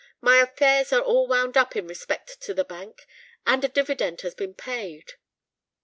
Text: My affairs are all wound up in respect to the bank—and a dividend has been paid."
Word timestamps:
My 0.19 0.37
affairs 0.37 0.91
are 0.91 0.99
all 0.99 1.27
wound 1.27 1.55
up 1.55 1.75
in 1.75 1.85
respect 1.85 2.41
to 2.41 2.55
the 2.55 2.65
bank—and 2.65 3.63
a 3.63 3.67
dividend 3.67 4.21
has 4.21 4.33
been 4.33 4.55
paid." 4.55 5.13